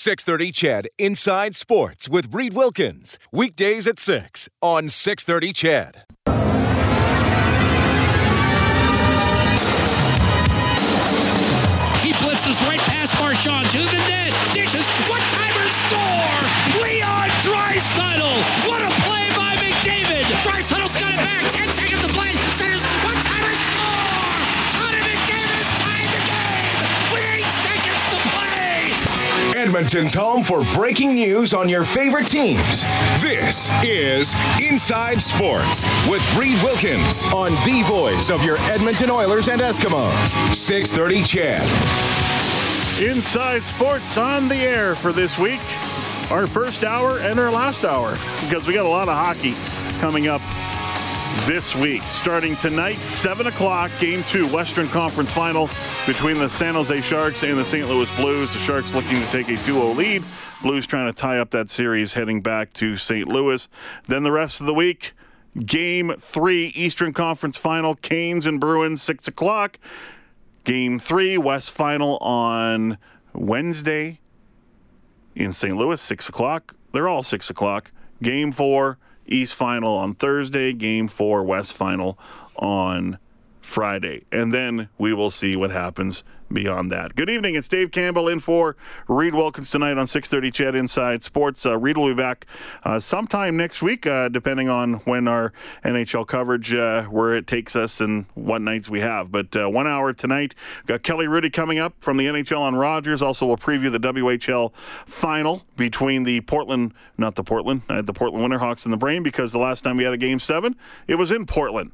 [0.00, 3.18] 630 CHED Inside Sports with Reed Wilkins.
[3.32, 6.04] Weekdays at 6 on 630 CHED.
[12.00, 14.32] He blitzes right past Marchand to the net.
[14.56, 14.88] Dishes.
[15.04, 16.40] One timer score.
[16.80, 18.32] Leon Draisaitl.
[18.72, 20.24] What a play by McDavid.
[20.40, 21.44] Draisaitl's got it back.
[21.52, 22.32] Ten seconds to play.
[22.56, 22.88] Centers.
[23.04, 23.49] One timer
[29.60, 32.82] Edmonton's home for breaking news on your favorite teams.
[33.20, 39.60] This is Inside Sports with Reed Wilkins on the voice of your Edmonton Oilers and
[39.60, 40.54] Eskimos.
[40.54, 41.60] 630 CHED.
[43.06, 45.60] Inside Sports on the air for this week.
[46.30, 49.54] Our first hour and our last hour because we got a lot of hockey
[50.00, 50.40] coming up
[51.46, 52.02] this week.
[52.04, 55.68] Starting tonight, 7 o'clock, game two, Western Conference final
[56.06, 57.88] between the San Jose Sharks and the St.
[57.88, 58.52] Louis Blues.
[58.52, 60.22] The Sharks looking to take a 2 0 lead.
[60.62, 63.28] Blues trying to tie up that series heading back to St.
[63.28, 63.68] Louis.
[64.06, 65.14] Then the rest of the week,
[65.64, 69.78] game three, Eastern Conference final, Canes and Bruins, 6 o'clock.
[70.64, 72.98] Game three, West Final on
[73.32, 74.20] Wednesday
[75.34, 75.76] in St.
[75.76, 76.74] Louis, 6 o'clock.
[76.92, 77.90] They're all 6 o'clock.
[78.22, 78.98] Game four,
[79.30, 80.72] East Final on Thursday.
[80.72, 82.18] Game four, West Final
[82.56, 83.18] on
[83.60, 84.24] Friday.
[84.30, 87.14] And then we will see what happens beyond that.
[87.14, 87.54] Good evening.
[87.54, 88.76] It's Dave Campbell in for
[89.08, 91.64] Reed Wilkins tonight on 630 CHED Inside Sports.
[91.64, 92.46] Uh, Reed will be back
[92.84, 95.52] uh, sometime next week, uh, depending on when our
[95.84, 99.30] NHL coverage, uh, where it takes us and what nights we have.
[99.30, 100.54] But uh, one hour tonight,
[100.86, 103.22] got Kelly Hrudey coming up from the NHL on Rogers.
[103.22, 104.72] Also, we'll preview the WHL
[105.06, 109.52] final between the Portland, not the Portland, had the Portland Winterhawks in the brain because
[109.52, 110.76] the last time we had a game seven,
[111.06, 111.92] it was in Portland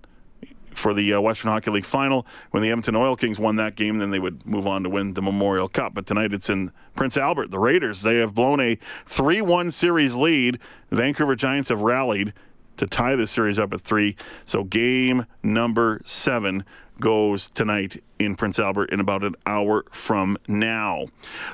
[0.77, 2.27] for the uh, Western Hockey League final.
[2.51, 5.15] When the Edmonton Oil Kings won that game, then they would move on to win
[5.15, 5.95] the Memorial Cup.
[5.95, 7.51] But tonight it's in Prince Albert.
[7.51, 10.59] The Raiders, they have blown a 3 1 series lead.
[10.91, 12.33] The Vancouver Giants have rallied
[12.77, 14.17] to tie the series up at three.
[14.47, 16.65] So game number seven
[17.01, 21.07] goes tonight in Prince Albert in about an hour from now.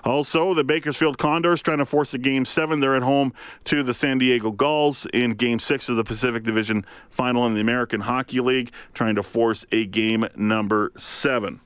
[0.05, 2.81] Also, the Bakersfield Condors trying to force a game seven.
[2.81, 3.33] They're at home
[3.65, 7.61] to the San Diego Gulls in game six of the Pacific Division final in the
[7.61, 11.61] American Hockey League, trying to force a game number seven.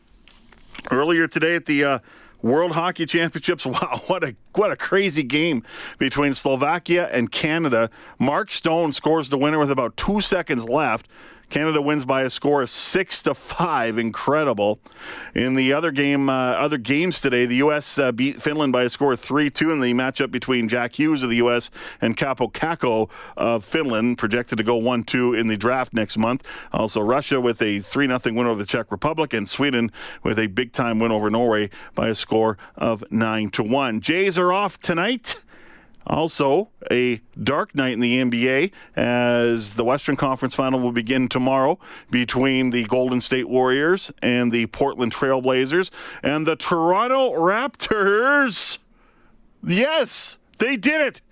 [0.91, 1.99] Earlier today at the uh,
[2.43, 5.63] World Hockey Championships, wow, what a what a crazy game
[5.99, 7.91] between Slovakia and Canada.
[8.19, 11.09] Mark Stone scores the winner with about two seconds left.
[11.49, 13.99] Canada wins by a score of six to five.
[13.99, 14.81] Incredible.
[15.35, 17.99] In the other game, uh, other games today, the U.S.
[17.99, 21.31] Uh, beat Finland by a score of three-two in the matchup between Jack Hughes of
[21.31, 21.71] the U.S.
[22.01, 26.47] and Kaapo Kakko of Finland, projected to go one-two in the draft next month.
[26.73, 29.93] Also, Russia with a three-nothing win over the Czech Republic, and Sweden
[30.23, 34.01] with a big-time win over Norway by a score of nine to one.
[34.01, 35.37] Jays are off tonight.
[36.07, 41.79] Also, a dark night in the NBA as the Western Conference final will begin tomorrow
[42.11, 45.91] between the Golden State Warriors and the Portland Trailblazers
[46.23, 48.79] and the Toronto Raptors.
[49.65, 51.23] Yes, they did it.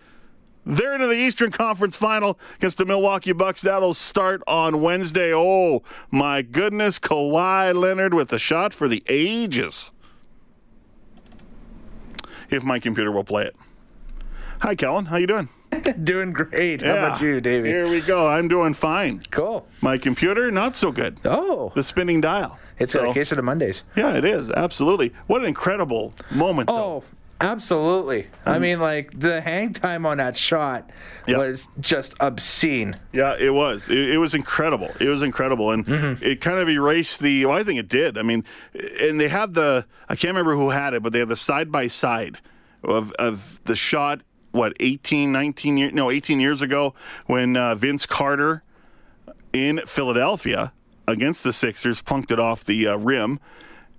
[0.67, 3.61] They're into the Eastern Conference final against the Milwaukee Bucks.
[3.61, 5.33] That'll start on Wednesday.
[5.33, 6.99] Oh, my goodness.
[6.99, 9.91] Kawhi Leonard with a shot for the ages.
[12.51, 13.57] If my computer will play it.
[14.61, 15.07] Hi, Kellen.
[15.07, 15.49] How you doing?
[16.05, 16.83] Doing great.
[16.83, 17.69] How about you, Davey?
[17.69, 18.27] Here we go.
[18.27, 19.23] I'm doing fine.
[19.31, 19.67] Cool.
[19.81, 21.19] My computer, not so good.
[21.25, 22.59] Oh, The spinning dial.
[22.79, 23.83] it's So- a case of the Mondays.
[23.97, 24.51] Yeah, it is.
[24.51, 25.13] Absolutely.
[25.27, 26.69] What an incredible moment.
[26.69, 26.75] though.
[26.75, 27.05] Oh,
[27.41, 28.29] absolutely.
[28.47, 28.61] I mm.
[28.61, 30.89] mean, like the hang time on that shot
[31.27, 31.39] Yep.
[31.39, 32.97] was just obscene.
[33.13, 33.89] Yeah, it was.
[33.89, 34.91] It, it was incredible.
[35.01, 36.25] It was incredible, and mm-hmm.
[36.25, 37.47] it kind of erased the.
[37.47, 38.17] Well, I think it did.
[38.17, 38.45] I mean,
[39.01, 39.87] and they had the.
[40.09, 42.39] I can't remember who had it, but they had the side by side
[42.85, 44.21] of of the shot.
[44.55, 45.93] What 18, 19 years?
[45.93, 46.95] No, 18 years ago
[47.27, 48.63] when uh, Vince Carter
[49.53, 50.73] in Philadelphia
[51.09, 53.41] against the Sixers plunked it off the uh, rim,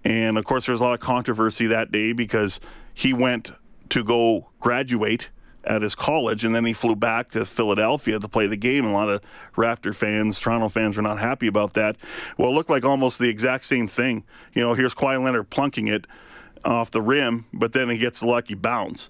[0.05, 2.61] and of course there was a lot of controversy that day because
[2.93, 3.51] he went
[3.89, 5.27] to go graduate
[5.65, 8.85] at his college, and then he flew back to Philadelphia to play the game.
[8.85, 9.21] A lot of
[9.57, 11.97] Raptor fans, Toronto fans, were not happy about that.
[12.37, 14.23] Well, it looked like almost the exact same thing.
[14.53, 16.07] You know, here's Kawhi Leonard plunking it
[16.63, 19.09] off the rim, but then he gets a lucky bounce.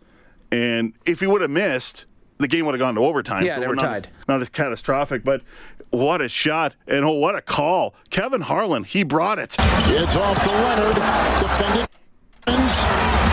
[0.52, 2.06] And if he would have missed,
[2.38, 3.44] the game would have gone to overtime.
[3.44, 5.42] Yeah, so they we're were not as, not as catastrophic, but
[5.90, 7.96] what a shot and oh, what a call.
[8.10, 9.56] Kevin Harlan, he brought it.
[9.60, 10.96] It's off to Leonard.
[10.96, 11.88] Defended.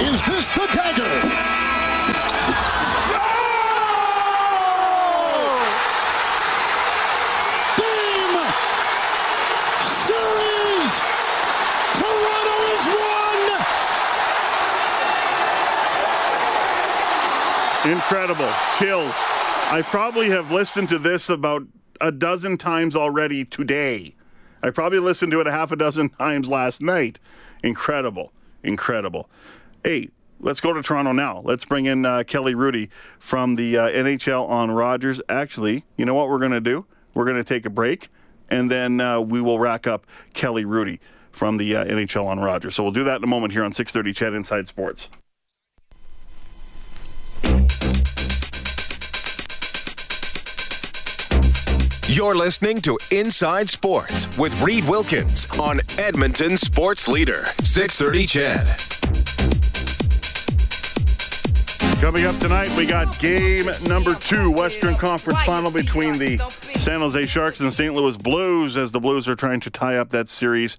[0.03, 1.03] Is this the dagger?
[7.76, 8.37] Game!
[9.82, 10.91] Series!
[11.99, 13.38] Toronto is won!
[17.93, 18.49] Incredible.
[18.79, 19.15] Chills.
[19.71, 21.62] I probably have listened to this about
[22.00, 24.15] a dozen times already today.
[24.62, 27.19] I probably listened to it a half a dozen times last night.
[27.62, 28.33] Incredible.
[28.62, 29.29] Incredible.
[29.85, 30.09] Hey,
[30.41, 31.43] let's go to Toronto now.
[31.44, 35.21] Let's bring in uh, Kelly Hrudey from the uh, NHL on Rogers.
[35.29, 36.87] Actually, you know what we're going to do?
[37.12, 38.09] We're going to take a break,
[38.49, 40.99] and then uh, we will rack up Kelly Hrudey
[41.31, 42.75] from the uh, NHL on Rogers.
[42.75, 45.11] So we'll do that in a moment here on 630 CHED Inside Sports.
[52.14, 58.93] You're listening to Inside Sports with Reed Wilkins on Edmonton Sports Leader, 630 CHED.
[62.03, 66.37] Coming up tonight, we got game number two, Western Conference final between the
[66.79, 67.94] San Jose Sharks and St.
[67.94, 70.76] Louis Blues as the Blues are trying to tie up that series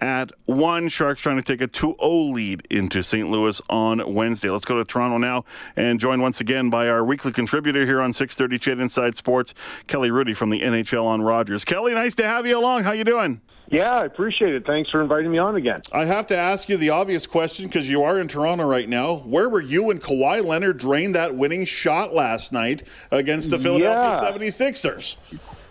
[0.00, 0.88] at one.
[0.88, 3.30] Sharks trying to take a 2 0 lead into St.
[3.30, 4.50] Louis on Wednesday.
[4.50, 5.44] Let's go to Toronto now
[5.76, 9.54] and joined once again by our weekly contributor here on 630 CHED Inside Sports,
[9.86, 11.64] Kelly Hrudey from the NHL on Rogers.
[11.64, 12.84] Kelly, nice to have you along.
[12.84, 13.40] How you doing?
[13.68, 14.66] Yeah, I appreciate it.
[14.66, 15.80] Thanks for inviting me on again.
[15.90, 19.16] I have to ask you the obvious question because you are in Toronto right now.
[19.16, 24.20] Where were you when Kawhi Leonard drained that winning shot last night against the Philadelphia
[24.22, 24.30] Yeah.
[24.30, 25.16] 76ers?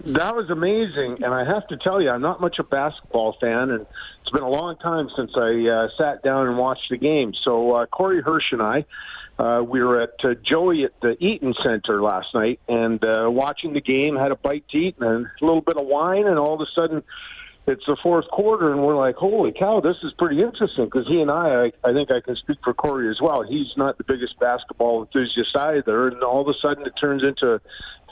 [0.06, 3.70] That was amazing, and I have to tell you, I'm not much a basketball fan,
[3.72, 3.86] and
[4.24, 7.34] it's been a long time since I uh, sat down and watched the game.
[7.44, 8.86] So uh, Corey Hirsch and I,
[9.38, 13.74] uh, we were at uh, Joey at the Eaton Center last night, and uh, watching
[13.74, 16.54] the game, had a bite to eat and a little bit of wine, and all
[16.54, 17.04] of a sudden.
[17.66, 21.22] It's the fourth quarter, and we're like, "Holy cow, this is pretty interesting." Because he
[21.22, 23.42] and I, I, I think I can speak for Corey as well.
[23.42, 27.54] He's not the biggest basketball enthusiast either, and all of a sudden, it turns into
[27.54, 27.62] a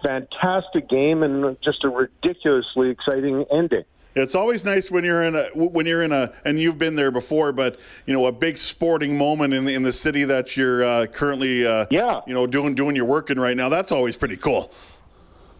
[0.07, 3.83] fantastic game and just a ridiculously exciting ending.
[4.13, 7.11] It's always nice when you're in a when you're in a and you've been there
[7.11, 10.83] before, but you know a big sporting moment in the, in the city that you're
[10.83, 13.69] uh, currently uh, yeah you know doing doing your work in right now.
[13.69, 14.71] That's always pretty cool.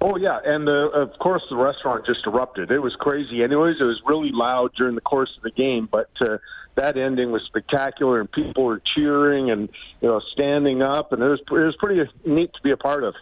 [0.02, 2.72] Oh yeah, and uh, of course the restaurant just erupted.
[2.72, 3.44] It was crazy.
[3.44, 6.38] Anyways, it was really loud during the course of the game, but uh,
[6.76, 9.70] that ending was spectacular, and people were cheering and
[10.02, 13.04] you know standing up, and it was it was pretty neat to be a part
[13.04, 13.16] of.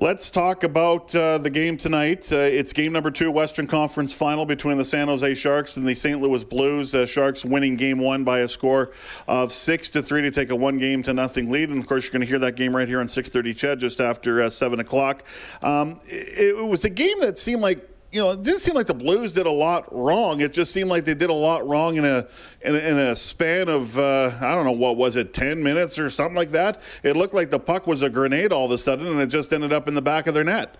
[0.00, 2.32] Let's talk about uh, the game tonight.
[2.32, 5.96] Uh, it's game number two, Western Conference Final between the San Jose Sharks and the
[5.96, 6.20] St.
[6.20, 6.94] Louis Blues.
[6.94, 8.92] Uh, Sharks winning game one by a score
[9.26, 11.70] of six to three to take a one game to nothing lead.
[11.70, 14.00] And of course, you're going to hear that game right here on 6:30 Ched just
[14.00, 15.24] after uh, seven o'clock.
[15.62, 18.86] Um, it, it was a game that seemed like you know, it didn't seem like
[18.86, 20.40] the Blues did a lot wrong.
[20.40, 22.26] It just seemed like they did a lot wrong in a
[22.62, 25.98] in a, in a span of uh, I don't know what was it, ten minutes
[25.98, 26.80] or something like that.
[27.02, 29.52] It looked like the puck was a grenade all of a sudden, and it just
[29.52, 30.76] ended up in the back of their net.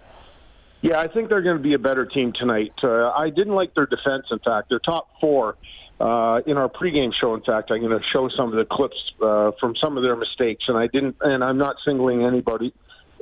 [0.81, 2.73] Yeah, I think they're going to be a better team tonight.
[2.83, 4.27] Uh, I didn't like their defense.
[4.31, 5.57] In fact, their top four.
[6.01, 8.95] Uh, in our pregame show, in fact, I'm going to show some of the clips
[9.21, 11.17] uh, from some of their mistakes, and I didn't.
[11.21, 12.73] And I'm not singling anybody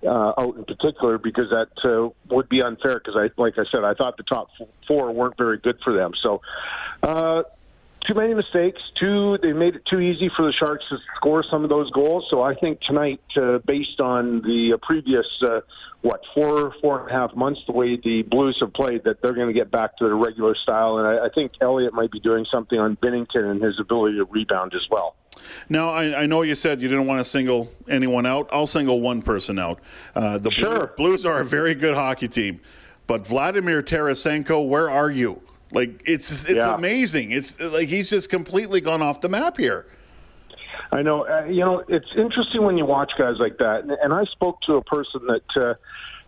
[0.03, 2.95] uh, out in particular because that uh, would be unfair.
[2.95, 4.49] Because I, like I said, I thought the top
[4.87, 6.13] four weren't very good for them.
[6.23, 6.41] So,
[7.03, 7.43] uh,
[8.07, 8.81] too many mistakes.
[8.99, 12.27] Too, they made it too easy for the Sharks to score some of those goals.
[12.31, 15.61] So I think tonight, uh, based on the uh, previous uh,
[16.03, 19.35] what four, four and a half months, the way the Blues have played, that they're
[19.35, 20.99] going to get back to their regular style.
[20.99, 24.25] And I, I think Elliott might be doing something on Binnington and his ability to
[24.25, 25.17] rebound as well.
[25.69, 28.49] Now, I, I know you said you didn't want to single anyone out.
[28.53, 29.81] I'll single one person out.
[30.15, 30.95] Uh, the sure.
[30.97, 32.61] Blues are a very good hockey team,
[33.07, 35.43] but Vladimir Tarasenko, where are you?
[35.73, 36.75] Like it's it's Yeah.
[36.75, 37.33] amazing.
[37.33, 39.87] It's like he's just completely gone off the map here.
[40.93, 41.27] I know.
[41.27, 43.81] Uh, you know, it's interesting when you watch guys like that.
[43.83, 45.77] And, and I spoke to a person that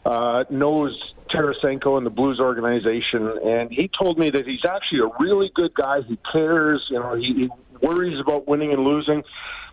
[0.05, 0.99] uh, uh, knows
[1.33, 5.75] Tarasenko and the Blues organization, and he told me that he's actually a really good
[5.75, 6.01] guy.
[6.03, 6.85] He cares.
[6.91, 7.49] You know, he, he
[7.81, 9.23] worries about winning and losing.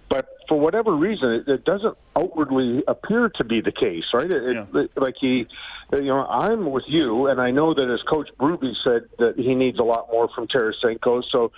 [0.08, 4.30] But for whatever reason, it, it doesn't outwardly appear to be the case, right?
[4.30, 5.48] It, it, like he,
[5.96, 9.36] Uh, you know, I'm with you, and I know that as Coach Berube said that
[9.38, 11.24] he needs a lot more from Tarasenko.
[11.32, 11.52] So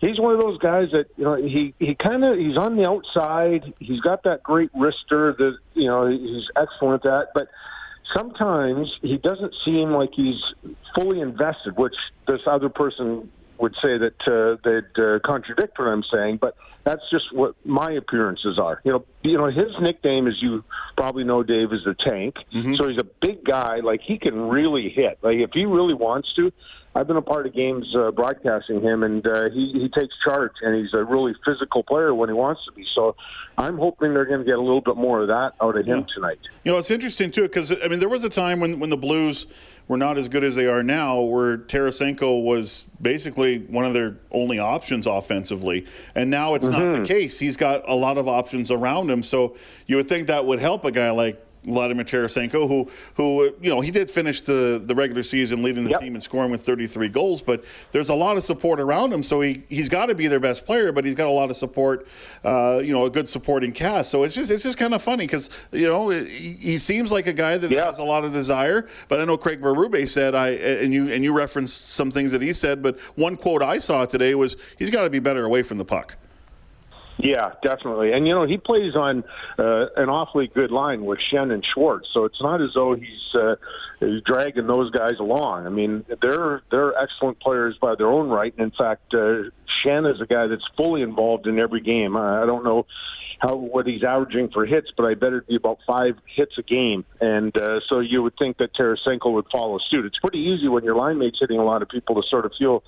[0.00, 2.88] he's one of those guys that you know he he kind of he's on the
[2.88, 3.72] outside.
[3.78, 7.48] He's got that great wrister that you know he's excellent at, but
[8.16, 10.40] sometimes he doesn't seem like he's
[10.98, 11.94] fully invested, which
[12.26, 13.30] this other person
[13.60, 17.92] would say that uh, they'd uh, contradict what I'm saying, but that's just what my
[17.92, 18.80] appearances are.
[18.84, 20.64] You know, you know his nickname, as you
[20.96, 22.36] probably know, Dave, is the Tank.
[22.52, 22.74] Mm-hmm.
[22.74, 23.76] So he's a big guy.
[23.76, 25.18] Like he can really hit.
[25.22, 26.52] Like if he really wants to,
[26.94, 30.50] I've been a part of games uh, broadcasting him, and uh, he he takes charge,
[30.62, 32.84] and he's a really physical player when he wants to be.
[32.96, 33.14] So
[33.56, 36.00] I'm hoping they're going to get a little bit more of that out of him
[36.00, 36.14] yeah.
[36.14, 36.38] tonight.
[36.64, 38.96] You know, it's interesting too because I mean there was a time when when the
[38.96, 39.46] Blues
[39.86, 44.18] were not as good as they are now, where Tarasenko was basically one of their
[44.32, 46.86] only options offensively, and now it's mm-hmm.
[46.86, 47.04] not the mm-hmm.
[47.04, 47.38] case.
[47.38, 49.54] He's got a lot of options around him, so
[49.86, 53.80] you would think that would help a guy like Vladimir Tarasenko, who who you know
[53.80, 56.00] he did finish the, the regular season leading the yep.
[56.00, 59.40] team in scoring with 33 goals, but there's a lot of support around him, so
[59.40, 62.06] he he's got to be their best player, but he's got a lot of support,
[62.44, 64.10] uh, you know, a good supporting cast.
[64.10, 67.26] So it's just it's just kind of funny because you know he, he, seems like
[67.26, 67.84] a guy that yeah.
[67.84, 71.22] has a lot of desire, but I know Craig Berube said I and you and
[71.22, 74.90] you referenced some things that he said, but one quote I saw today was he's
[74.90, 76.16] got to be better away from the puck.
[77.22, 78.12] Yeah, definitely.
[78.12, 79.24] And you know, he plays on
[79.58, 83.34] uh, an awfully good line with Schenn and Schwartz, so it's not as though he's
[83.34, 83.56] uh,
[84.24, 85.66] dragging those guys along.
[85.66, 88.52] I mean, they're they're excellent players by their own right.
[88.56, 89.50] And in fact, uh,
[89.84, 92.16] Schenn is a guy that's fully involved in every game.
[92.16, 92.86] I don't know
[93.38, 96.62] how what he's averaging for hits, but I bet it'd be about five hits a
[96.62, 97.04] game.
[97.20, 100.04] And uh, so you would think that Tarasenko would follow suit.
[100.06, 102.52] It's pretty easy when your line mate's hitting a lot of people to sort of
[102.58, 102.82] feel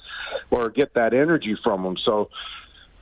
[0.50, 1.96] or get that energy from them.
[2.04, 2.28] So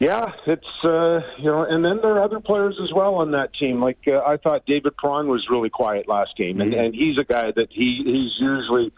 [0.00, 3.52] yeah, it's uh, you know, and then there are other players as well on that
[3.52, 3.83] team.
[3.83, 6.85] Like uh, I thought David Perron was really quiet last game, and, mm-hmm.
[6.85, 8.92] and he's a guy that he he's usually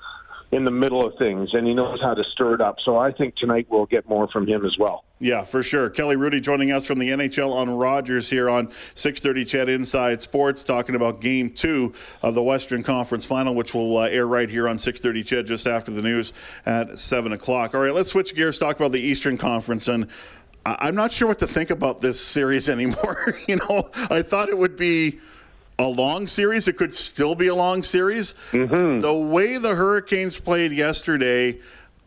[0.53, 2.77] in the middle of things, and he knows how to stir it up.
[2.85, 5.03] So I think tonight we'll get more from him as well.
[5.19, 5.89] Yeah, for sure.
[5.89, 10.63] Kelly Hrudey joining us from the NHL on Rogers here on 6:30 CHED Inside Sports,
[10.63, 14.69] talking about Game Two of the Western Conference Final, which will uh, air right here
[14.69, 16.33] on 6:30 CHED just after the news
[16.65, 17.75] at seven o'clock.
[17.75, 18.59] All right, let's switch gears.
[18.61, 20.07] Talk about the Eastern Conference and.
[20.65, 23.35] I'm not sure what to think about this series anymore.
[23.49, 25.21] you know, I thought it would be
[25.79, 26.69] a long series.
[26.69, 28.35] It could still be a long series.
[28.53, 29.01] Mm-hmm.
[29.01, 31.59] The way the Hurricanes played yesterday,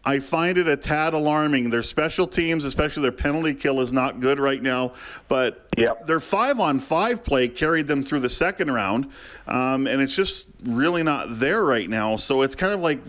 [0.06, 1.72] I find it a tad alarming.
[1.72, 4.94] Their special teams, especially their penalty kill, is not good right now.
[5.28, 6.06] But yep.
[6.06, 9.12] their five on five play carried them through the second round,
[9.48, 12.18] um, and it's just really not there right now.
[12.18, 13.00] So it's kind of like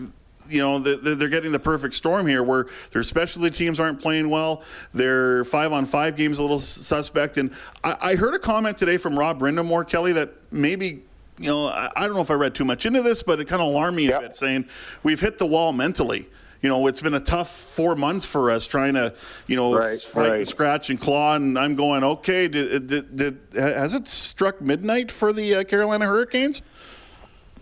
[0.49, 4.63] you know they're getting the perfect storm here where their specialty teams aren't playing well
[4.93, 9.17] their five on five games a little suspect and I, heard a comment today from
[9.17, 11.03] rob brind'amour kelly that maybe
[11.37, 13.47] you know I, I, don't know if i read too much into this but it
[13.47, 14.19] kind of alarmed me yep.
[14.19, 14.65] a bit saying
[15.03, 16.27] we've hit the wall mentally
[16.61, 19.13] you know, it's been a tough four months for us trying to,
[19.45, 20.35] you know, right, fight right.
[20.37, 21.35] and scratch and claw.
[21.35, 26.05] And I'm going, okay, did, did, did, has it struck midnight for the uh, Carolina
[26.05, 26.63] Hurricanes?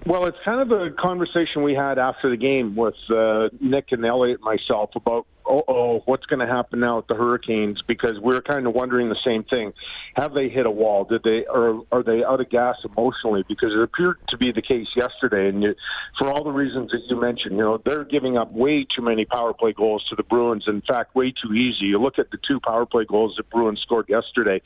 [0.08, 4.06] Well, it's kind of a conversation we had after the game with uh, Nick and
[4.06, 7.82] Elliot and myself about, oh, oh what's going to happen now with the Hurricanes?
[7.88, 9.74] Because we're kind of wondering the same thing.
[10.16, 11.06] Have they hit a wall?
[11.06, 13.46] Did they, or are they out of gas emotionally?
[13.48, 15.76] Because it appeared to be the case yesterday, and
[16.20, 19.26] for all the reasons that you mentioned, you know, they're giving up way too many
[19.26, 20.66] power play goals to the Bruins.
[20.68, 21.86] In fact, way too easy.
[21.86, 24.62] You look at the two power play goals that Bruins scored yesterday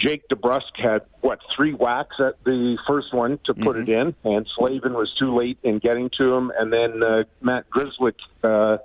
[0.00, 3.90] Jake DeBrusk had what three whacks at the first one to put mm-hmm.
[3.90, 7.66] it in, and Slavin was too late in getting to him, and then uh, Matt
[7.70, 8.78] Grzelcyk, uh,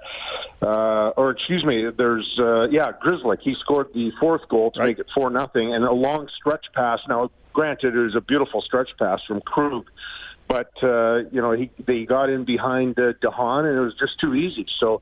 [0.62, 3.40] uh, or excuse me, there's uh, yeah Grzelcyk.
[3.42, 4.88] He scored the fourth goal to right.
[4.88, 7.00] make it four nothing, and a long stretch pass.
[7.08, 9.86] Now, granted, it was a beautiful stretch pass from Krug,
[10.50, 14.20] but uh, you know he they got in behind uh, DeHaan, and it was just
[14.20, 14.66] too easy.
[14.80, 14.96] So.
[14.96, 15.00] Uh,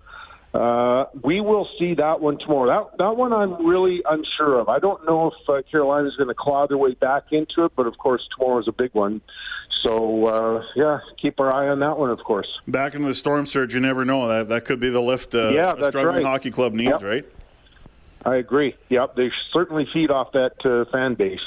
[0.54, 2.74] we will see that one tomorrow.
[2.74, 4.70] That that one I'm really unsure of.
[4.70, 7.72] I don't know if uh, Carolina is going to claw their way back into it,
[7.76, 9.22] but of course tomorrow is a big one.
[9.84, 12.48] So uh, yeah, keep our eye on that one, of course.
[12.68, 14.28] Back into the storm surge, you never know.
[14.28, 15.34] That that could be the lift.
[15.34, 16.24] Uh, yeah, that's right.
[16.24, 17.04] Hockey club needs, yep.
[17.04, 17.26] right?
[18.26, 18.76] I agree.
[18.90, 21.42] Yep, they certainly feed off that uh, fan base.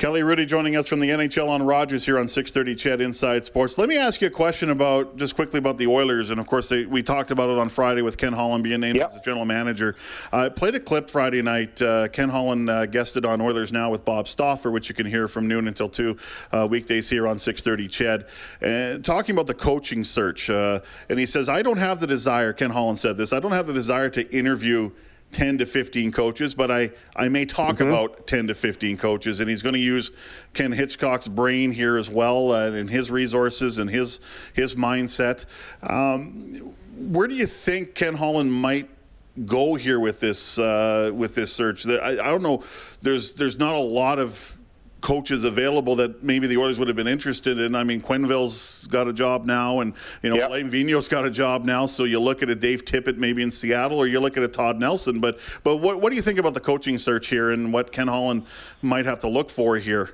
[0.00, 3.76] Kelly Hrudey joining us from the NHL on Rogers here on 6:30 CHED Inside Sports.
[3.76, 6.70] Let me ask you a question about just quickly about the Oilers, and of course
[6.70, 9.08] they, we talked about it on Friday with Ken Holland being named yep.
[9.08, 9.96] as the general manager.
[10.32, 11.82] I uh, played a clip Friday night.
[11.82, 15.28] Uh, Ken Holland uh, guested on Oilers Now with Bob Stauffer, which you can hear
[15.28, 16.16] from noon until two
[16.50, 18.26] uh, weekdays here on 6:30 CHED,
[18.62, 20.48] and talking about the coaching search.
[20.48, 20.80] Uh,
[21.10, 23.34] and he says, "I don't have the desire." Ken Holland said this.
[23.34, 24.92] I don't have the desire to interview
[25.32, 27.88] 10 to 15 coaches, but I, I may talk mm-hmm.
[27.88, 29.40] about 10 to 15 coaches.
[29.40, 30.10] And he's going to use
[30.54, 34.20] Ken Hitchcock's brain here as well uh, and his resources and his,
[34.54, 35.46] his mindset.
[35.82, 38.88] Um, where do you think Ken Holland might
[39.46, 41.86] go here with this, uh, with this search?
[41.86, 42.64] I, I don't know.
[43.02, 44.59] There's, there's not a lot of
[45.00, 47.74] coaches available that maybe the Oilers would have been interested in.
[47.74, 50.50] I mean, Quenneville's got a job now, and you know, yep.
[50.50, 51.86] Alain Vigneault's got a job now.
[51.86, 54.48] So you look at a Dave Tippett maybe in Seattle, or you look at a
[54.48, 55.20] Todd Nelson.
[55.20, 58.08] But but what what do you think about the coaching search here, and what Ken
[58.08, 58.46] Holland
[58.82, 60.10] might have to look for here?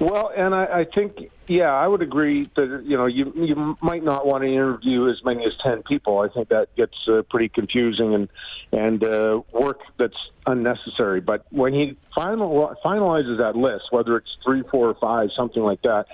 [0.00, 4.02] Well, and I, I think, yeah, I would agree that you know you you might
[4.02, 6.18] not want to interview as many as ten people.
[6.18, 8.28] I think that gets uh, pretty confusing and
[8.72, 11.20] and uh, work that's unnecessary.
[11.20, 15.82] But when he final finalizes that list, whether it's three, four, or five, something like
[15.82, 16.06] that,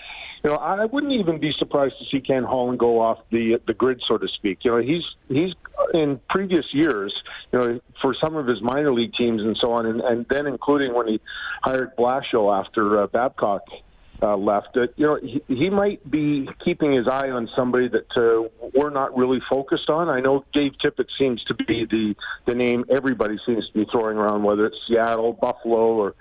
[0.43, 3.75] you know, I wouldn't even be surprised to see Ken Holland go off the the
[3.75, 4.61] grid, so to speak.
[4.63, 5.55] You know, he's he's
[5.95, 7.15] in previous years,
[7.53, 10.47] you know, for some of his minor league teams and so on, and, and then
[10.47, 11.21] including when he
[11.63, 13.63] hired Blashill after uh, Babcock
[14.23, 14.77] uh, left.
[14.77, 18.91] Uh, you know, he, he might be keeping his eye on somebody that uh, we're
[18.91, 20.09] not really focused on.
[20.09, 22.15] I know Dave Tippett seems to be the
[22.47, 26.15] the name everybody seems to be throwing around, whether it's Seattle, Buffalo, or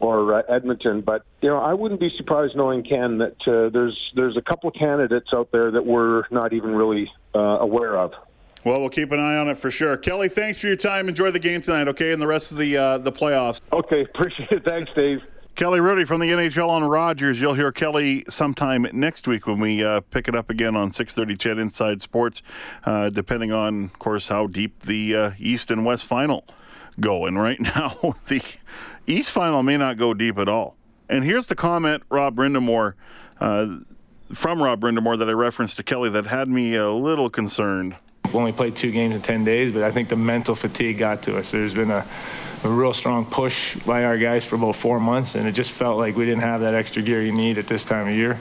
[0.00, 1.00] or uh, Edmonton.
[1.00, 4.68] But you know, I wouldn't be surprised knowing Ken that uh, there's there's a couple
[4.68, 8.12] of candidates out there that we're not even really uh, aware of.
[8.64, 9.96] Well, we'll keep an eye on it for sure.
[9.96, 11.08] Kelly, thanks for your time.
[11.08, 13.60] Enjoy the game tonight, okay, and the rest of the uh, the playoffs.
[13.72, 14.64] Okay, appreciate it.
[14.64, 15.20] Thanks, Dave.
[15.56, 17.40] Kelly Hrudey from the NHL on Rogers.
[17.40, 21.38] You'll hear Kelly sometime next week when we uh, pick it up again on 6:30
[21.38, 22.42] CHED Inside Sports,
[22.84, 26.44] uh, depending on, of course, how deep the uh, East and West final
[27.00, 27.24] go.
[27.24, 28.42] And right now, the
[29.06, 30.76] East final may not go deep at all.
[31.08, 32.94] And here's the comment Rob Brind'Amour,
[33.40, 33.76] uh,
[34.32, 37.96] from Rob Brind'Amour that I referenced to Kelly that had me a little concerned.
[38.32, 41.22] We only played two games in 10 days, but I think the mental fatigue got
[41.22, 41.52] to us.
[41.52, 42.04] There's been a,
[42.64, 45.96] a real strong push by our guys for about four months, and it just felt
[45.96, 48.34] like we didn't have that extra gear you need at this time of year.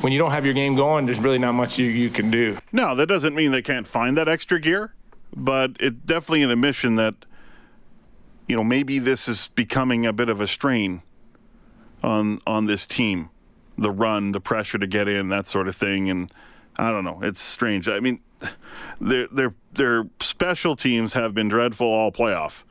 [0.00, 2.56] When you don't have your game going, there's really not much you, you can do.
[2.72, 4.94] No, that doesn't mean they can't find that extra gear,
[5.36, 7.14] but it's definitely an admission that–
[8.52, 11.00] you know, maybe this is becoming a bit of a strain
[12.02, 13.30] on on this team.
[13.78, 16.30] The run, the pressure to get in, that sort of thing, and
[16.76, 17.20] I don't know.
[17.22, 17.88] It's strange.
[17.88, 18.20] I mean,
[19.00, 22.62] their their their special teams have been dreadful all playoff.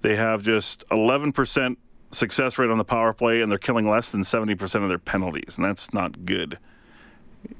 [0.00, 1.76] They have just 11%
[2.10, 5.54] success rate on the power play, and they're killing less than 70% of their penalties,
[5.56, 6.58] and that's not good.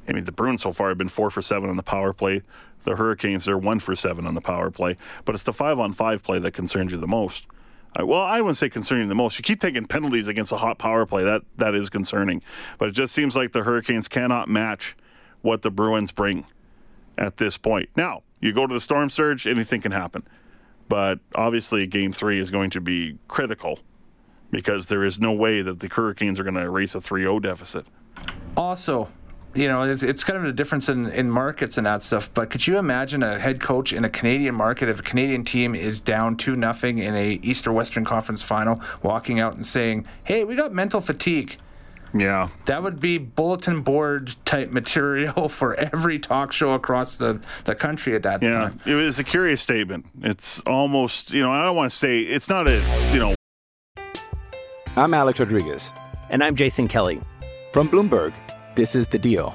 [0.08, 2.42] I mean, the Bruins so far have been four for seven on the power play
[2.84, 5.92] the Hurricanes are one for seven on the power play, but it's the five on
[5.92, 7.46] five play that concerns you the most.
[7.98, 9.38] Well, I wouldn't say concerning the most.
[9.38, 11.24] You keep taking penalties against a hot power play.
[11.24, 12.42] That that is concerning.
[12.78, 14.96] But it just seems like the Hurricanes cannot match
[15.42, 16.46] what the Bruins bring
[17.18, 17.90] at this point.
[17.94, 20.26] Now, you go to the storm surge, anything can happen.
[20.88, 23.78] But obviously, game three is going to be critical
[24.50, 27.40] because there is no way that the Hurricanes are going to erase a 3 0
[27.40, 27.86] deficit.
[28.56, 29.08] Also,
[29.54, 32.32] you know, it's, it's kind of a difference in, in markets and that stuff.
[32.32, 35.74] But could you imagine a head coach in a Canadian market if a Canadian team
[35.74, 40.06] is down two nothing in a East or Western Conference final, walking out and saying,
[40.24, 41.58] "Hey, we got mental fatigue."
[42.14, 47.74] Yeah, that would be bulletin board type material for every talk show across the, the
[47.74, 48.80] country at that yeah, time.
[48.84, 50.06] it was a curious statement.
[50.22, 53.34] It's almost, you know, I don't want to say it's not a, you know.
[54.94, 55.92] I'm Alex Rodriguez,
[56.28, 57.20] and I'm Jason Kelly
[57.72, 58.34] from Bloomberg.
[58.74, 59.54] This is The Deal.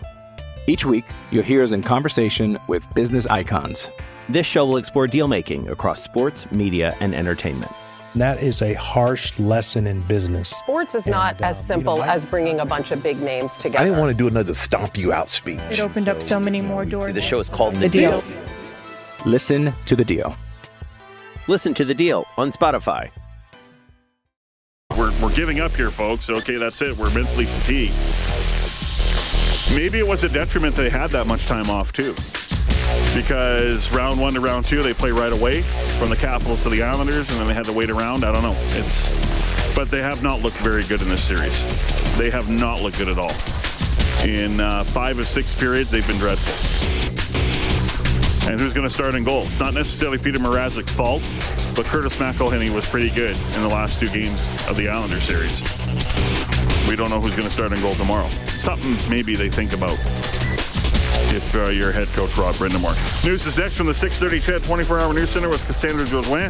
[0.67, 3.89] Each week, you'll hear us in conversation with business icons.
[4.29, 7.71] This show will explore deal making across sports, media, and entertainment.
[8.13, 10.49] That is a harsh lesson in business.
[10.49, 13.19] Sports is and, not as um, simple you know, as bringing a bunch of big
[13.21, 13.79] names together.
[13.79, 15.59] I didn't want to do another stomp you out speech.
[15.71, 17.15] It opened so, up so many more doors.
[17.15, 18.21] The show is called The, the deal.
[18.21, 18.37] deal.
[19.25, 20.35] Listen to the deal.
[21.47, 23.09] Listen to the deal on Spotify.
[24.95, 26.29] We're, we're giving up here, folks.
[26.29, 26.95] Okay, that's it.
[26.95, 27.95] We're mentally fatigued.
[29.75, 32.15] Maybe it was a detriment they had that much time off too.
[33.15, 36.83] Because round one to round two, they play right away from the Capitals to the
[36.83, 38.23] Islanders, and then they had to wait around.
[38.23, 38.55] I don't know.
[38.71, 41.63] It's, but they have not looked very good in this series.
[42.17, 43.33] They have not looked good at all.
[44.23, 46.53] In uh, five of six periods, they've been dreadful.
[48.49, 49.43] And who's going to start in goal?
[49.43, 51.21] It's not necessarily Peter Mrazek's fault,
[51.75, 55.61] but Curtis McElhinney was pretty good in the last two games of the Islander series.
[56.87, 58.27] We don't know who's going to start in goal tomorrow.
[58.45, 59.97] Something maybe they think about
[61.35, 62.95] if uh, your head coach Rob Brind'Amour.
[63.25, 66.49] News is next from the 6:30 CHED 24-hour news center with Cassandra Jodoin.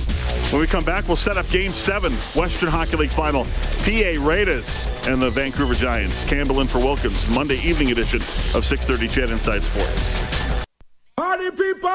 [0.51, 3.45] When we come back, we'll set up Game Seven, Western Hockey League Final.
[3.83, 6.23] PA Raiders and the Vancouver Giants.
[6.25, 7.27] Campbell in for Wilkins.
[7.29, 8.19] Monday evening edition
[8.53, 10.65] of 6:30 CHED Inside Sports.
[11.15, 11.89] Party people!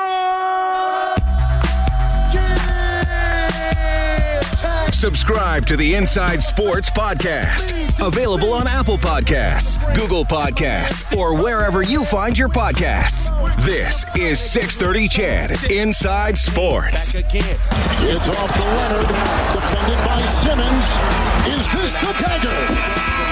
[5.02, 7.72] Subscribe to the Inside Sports Podcast.
[8.06, 13.26] Available on Apple Podcasts, Google Podcasts, or wherever you find your podcasts.
[13.66, 17.14] This is 630 CHED Inside Sports.
[17.16, 20.86] It's off to Leonard, defended by Simmonds.
[21.48, 23.31] Is this the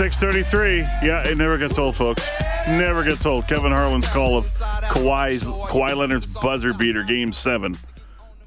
[0.00, 0.78] 633.
[1.06, 2.26] Yeah, it never gets old, folks.
[2.66, 3.46] Never gets old.
[3.46, 7.76] Kevin Harlan's call of Kawhi's, Kawhi Leonard's buzzer beater, game seven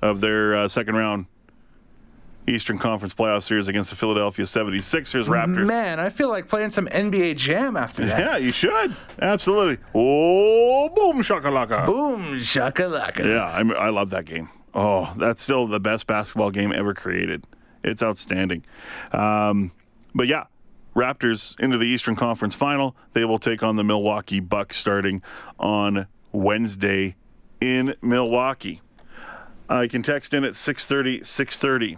[0.02, 1.28] of their uh, second round
[2.48, 5.68] Eastern Conference playoff series against the Philadelphia 76ers Raptors.
[5.68, 8.20] Man, I feel like playing some NBA Jam after that.
[8.20, 8.96] Yeah, you should.
[9.22, 9.78] Absolutely.
[9.94, 11.86] Oh, boom shakalaka.
[11.86, 13.26] Boom shakalaka.
[13.26, 14.50] Yeah, I, I love that game.
[14.74, 17.46] Oh, that's still the best basketball game ever created.
[17.84, 18.66] It's outstanding.
[19.12, 19.72] Um,
[20.16, 20.46] but yeah,
[20.96, 22.96] Raptors into the Eastern Conference Final.
[23.14, 25.22] They will take on the Milwaukee Bucks starting
[25.60, 27.16] on Wednesday
[27.60, 28.82] in Milwaukee.
[29.70, 31.98] Uh, you can text in at 630 630.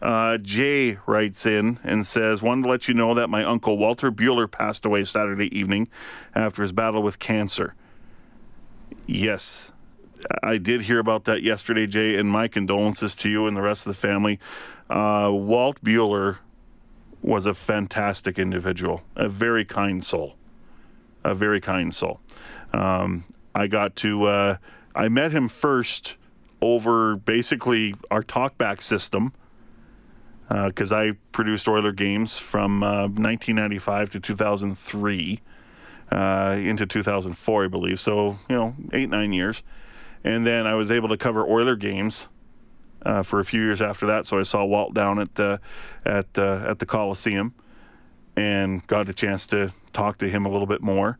[0.00, 4.12] Uh, Jay writes in and says, Wanted to let you know that my uncle Walter
[4.12, 5.88] Bueller passed away Saturday evening
[6.34, 7.74] after his battle with cancer.
[9.06, 9.72] Yes,
[10.42, 13.86] I did hear about that yesterday, Jay, and my condolences to you and the rest
[13.86, 14.38] of the family.
[14.88, 16.38] Uh, Walt Bueller
[17.22, 20.36] was a fantastic individual, a very kind soul,
[21.24, 22.20] a very kind soul.
[22.72, 24.56] Um, I got to, uh,
[24.94, 26.14] I met him first
[26.60, 29.32] over basically our talkback system
[30.48, 35.40] because uh, I produced Oiler games from uh, 1995 to 2003
[36.10, 38.00] uh, into 2004, I believe.
[38.00, 39.62] So, you know, eight, nine years.
[40.24, 42.26] And then I was able to cover Oiler games
[43.04, 44.26] uh, for a few years after that.
[44.26, 45.58] So I saw Walt down at, uh,
[46.04, 47.54] at, uh, at the Coliseum
[48.36, 51.18] and got a chance to talk to him a little bit more.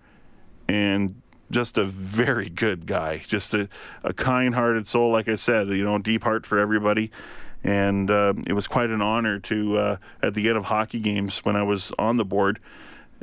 [0.69, 3.69] And just a very good guy, just a,
[4.05, 7.11] a kind hearted soul, like I said, you know, deep heart for everybody
[7.65, 11.39] and uh, it was quite an honor to uh, at the end of hockey games
[11.39, 12.61] when I was on the board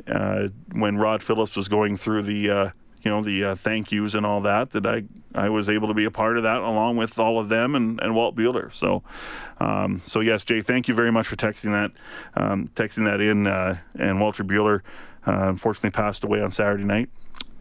[0.08, 2.70] uh, when Rod Phillips was going through the uh,
[3.06, 5.94] you know the uh, thank yous and all that that I I was able to
[5.94, 9.04] be a part of that along with all of them and, and Walt Bueller so
[9.60, 11.92] um, so yes Jay thank you very much for texting that
[12.34, 14.82] um, texting that in uh, and Walter Bueller
[15.24, 17.08] unfortunately passed away on Saturday night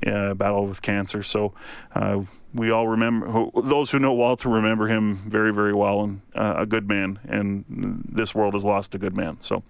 [0.06, 1.24] uh, battle with cancer.
[1.24, 1.54] So
[1.94, 2.22] uh,
[2.54, 6.66] we all remember those who know Walter remember him very, very well, and uh, a
[6.66, 7.20] good man.
[7.28, 9.38] And this world has lost a good man.
[9.42, 9.64] So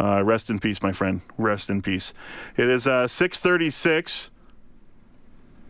[0.00, 1.20] uh, rest in peace, my friend.
[1.38, 2.12] Rest in peace.
[2.56, 4.28] It is 6:36.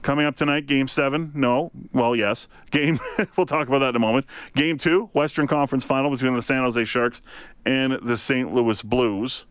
[0.06, 1.32] Coming up tonight, Game Seven.
[1.34, 2.46] No, well, yes.
[2.70, 3.00] Game.
[3.36, 4.24] we'll talk about that in a moment.
[4.54, 7.22] Game Two, Western Conference Final between the San Jose Sharks
[7.64, 8.54] and the St.
[8.54, 9.46] Louis Blues.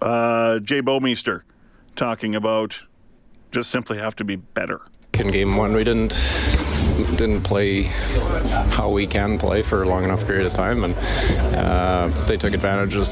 [0.00, 1.42] Uh, Jay Bouwmeester
[1.96, 2.82] talking about
[3.50, 4.82] just simply have to be better.
[5.18, 6.12] In game one, we didn't
[7.16, 7.82] didn't play
[8.70, 10.94] how we can play for a long enough period of time, and
[11.54, 13.06] uh, they took advantage of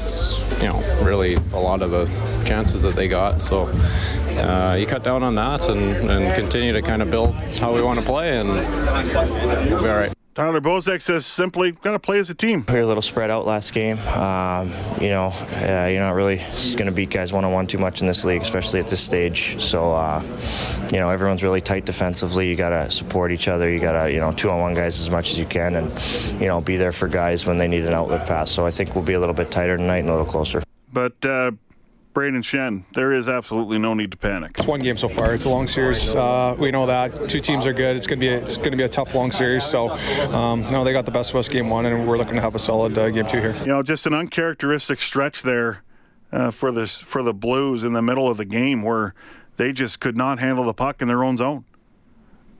[0.61, 2.05] you know really a lot of the
[2.45, 3.41] chances that they got.
[3.41, 3.67] So
[4.37, 7.81] uh, you cut down on that and, and continue to kind of build how we
[7.81, 8.49] want to play, and
[9.69, 10.13] we'll be all right.
[10.37, 12.63] Tyler Bozak says simply got to play as a team.
[12.67, 13.97] We were a little spread out last game.
[14.09, 14.71] Um,
[15.01, 16.37] you know, uh, you're not really
[16.75, 19.03] going to beat guys one on one too much in this league, especially at this
[19.03, 19.59] stage.
[19.59, 20.21] So, uh,
[20.93, 22.47] you know, everyone's really tight defensively.
[22.47, 23.67] You got to support each other.
[23.67, 26.39] You got to, you know, two on one guys as much as you can, and
[26.39, 28.51] you know, be there for guys when they need an outlet pass.
[28.51, 30.61] So I think we'll be a little bit tighter tonight and a little closer.
[30.93, 31.53] But uh,
[32.17, 34.53] Brayden Schenn, there is absolutely no need to panic.
[34.57, 35.35] It's one game so far.
[35.35, 36.15] It's a long series.
[36.15, 37.95] Uh, we know that two teams are good.
[37.95, 39.63] It's going to be a, it's to be a tough long series.
[39.63, 39.91] So,
[40.33, 42.55] um, no, they got the best of us game one, and we're looking to have
[42.55, 43.53] a solid uh, game two here.
[43.59, 45.83] You know, just an uncharacteristic stretch there
[46.31, 49.13] uh, for the for the Blues in the middle of the game where
[49.57, 51.65] they just could not handle the puck in their own zone.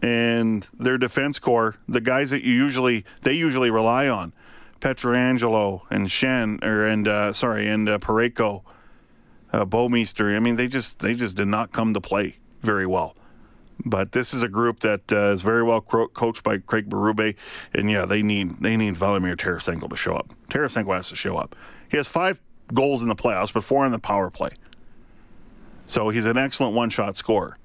[0.04, 4.34] And their defense core, the guys that you usually they usually rely on,
[4.82, 8.62] Pietrangelo and Shen or and uh, sorry, and uh, Parayko
[9.54, 9.66] uh.
[9.66, 13.16] I mean, they just they just did not come to play very well.
[13.86, 17.36] But this is a group that uh, is very well cro- coached by Craig Berube,
[17.74, 20.34] and yeah, they need they need Vladimir Tarasenko to show up.
[20.50, 21.56] Tarasenko has to show up.
[21.90, 22.42] He has five
[22.74, 24.50] goals in the playoffs, but four in the power play.
[25.86, 27.58] So he's an excellent one-shot scorer.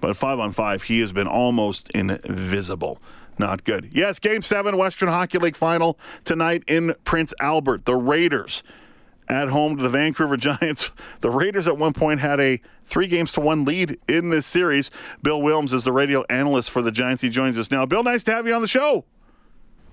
[0.00, 3.00] But five on five, he has been almost invisible.
[3.38, 3.90] Not good.
[3.92, 7.84] Yes, Game Seven, Western Hockey League final tonight in Prince Albert.
[7.84, 8.62] The Raiders
[9.28, 10.90] at home to the Vancouver Giants.
[11.20, 14.90] The Raiders at one point had a three games to one lead in this series.
[15.22, 17.22] Bill Wilms is the radio analyst for the Giants.
[17.22, 17.86] He joins us now.
[17.86, 19.04] Bill, nice to have you on the show.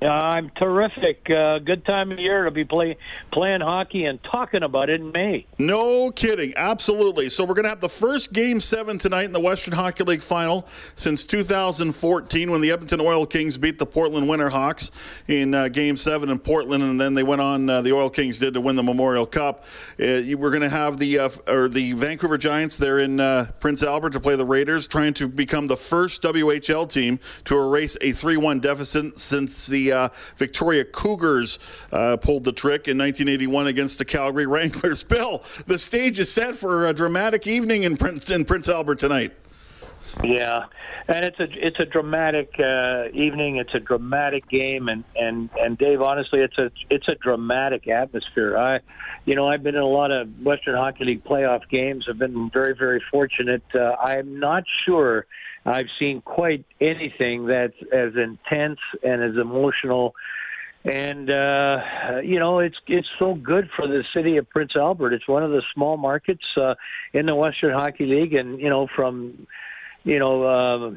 [0.02, 1.30] Uh, I'm terrific.
[1.30, 2.98] Uh, good time of year to be play,
[3.34, 5.46] playing hockey and talking about it in May.
[5.58, 6.54] No kidding.
[6.56, 7.28] Absolutely.
[7.30, 10.22] So we're going to have the first Game 7 tonight in the Western Hockey League
[10.22, 14.92] Final since 2014 when the Edmonton Oil Kings beat the Portland Winterhawks
[15.28, 18.40] in uh, Game 7 in Portland, and then they went on, uh, the Oil Kings
[18.40, 19.66] did, to win the Memorial Cup.
[20.00, 23.18] Uh, we're going to have the, or the Vancouver Giants there in
[23.60, 27.98] Prince Albert to play the Raiders, trying to become the first WHL team to erase
[28.00, 31.60] a 3 1 deficit since the uh, Victoria Cougars
[31.92, 35.04] uh, pulled the trick in 1981 against the Calgary Wranglers.
[35.04, 39.34] Bill, the stage is set for a dramatic evening in Prince, in Prince Albert tonight.
[40.24, 40.66] Yeah,
[41.08, 43.58] and it's a it's a dramatic uh, evening.
[43.58, 48.58] It's a dramatic game, and and and Dave, honestly, it's a it's a dramatic atmosphere.
[48.58, 48.80] I,
[49.26, 52.06] you know, I've been in a lot of Western Hockey League playoff games.
[52.10, 53.64] I've been very very fortunate.
[53.74, 55.26] Uh, I'm not sure
[55.66, 60.16] I've seen quite anything that's as intense and as emotional.
[60.86, 61.78] And uh,
[62.24, 65.14] you know it's it's so good for the city of Prince Albert.
[65.14, 66.76] It's one of the small markets uh,
[67.14, 69.46] in the Western Hockey League, and you know from
[70.04, 70.92] you know, uh,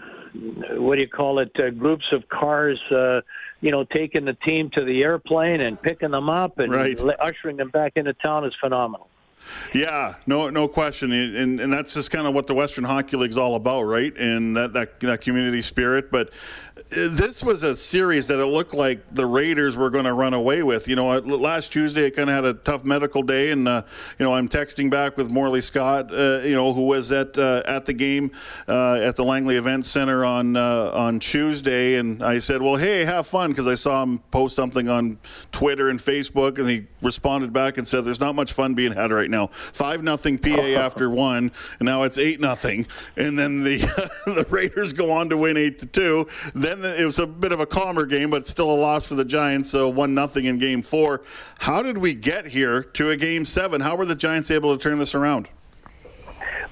[0.78, 1.50] what do you call it?
[1.58, 3.20] Uh, groups of cars, uh,
[3.60, 7.00] you know, taking the team to the airplane and picking them up and right.
[7.20, 9.08] ushering them back into town is phenomenal.
[9.74, 13.30] Yeah, no, no question, and and that's just kind of what the Western Hockey League
[13.30, 14.16] is all about, right?
[14.16, 16.10] And that that, that community spirit.
[16.10, 16.30] But
[16.92, 20.62] this was a series that it looked like the Raiders were going to run away
[20.62, 20.88] with.
[20.88, 23.82] You know, last Tuesday I kind of had a tough medical day, and uh,
[24.18, 27.62] you know I'm texting back with Morley Scott, uh, you know, who was at uh,
[27.64, 28.30] at the game
[28.68, 33.04] uh, at the Langley Event Center on uh, on Tuesday, and I said, "Well, hey,
[33.04, 35.18] have fun," because I saw him post something on
[35.50, 39.10] Twitter and Facebook, and he responded back and said, "There's not much fun being had
[39.10, 39.46] right now.
[39.46, 43.78] Five nothing PA after one, and now it's eight nothing, and then the
[44.26, 46.26] the Raiders go on to win eight to two.
[46.54, 49.24] Then it was a bit of a calmer game, but still a loss for the
[49.24, 49.70] Giants.
[49.70, 51.22] So one nothing in Game Four.
[51.58, 53.80] How did we get here to a Game Seven?
[53.80, 55.48] How were the Giants able to turn this around?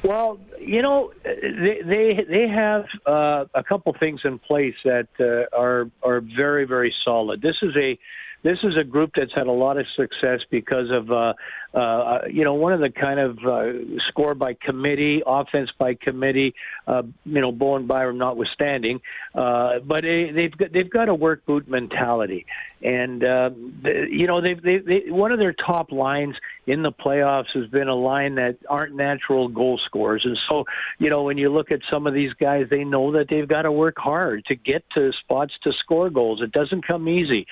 [0.03, 5.57] Well, you know, they they, they have uh, a couple things in place that uh,
[5.57, 7.42] are are very very solid.
[7.42, 7.99] This is a
[8.42, 11.35] this is a group that's had a lot of success because of uh,
[11.72, 16.52] uh, you know one of the kind of uh, score by committee, offense by committee.
[16.87, 19.00] Uh, you know, Bowen Byram notwithstanding,
[19.35, 22.44] uh, but they, they've got, they've got a work boot mentality,
[22.83, 23.50] and uh,
[23.83, 26.35] the, you know they've they, they one of their top lines
[26.66, 30.64] in the playoffs has been a line that aren't natural goal scorers, and so
[30.98, 33.62] you know when you look at some of these guys, they know that they've got
[33.62, 36.42] to work hard to get to spots to score goals.
[36.42, 37.46] It doesn't come easy,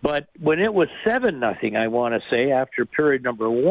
[0.00, 3.63] but when it was seven nothing, I want to say after period number one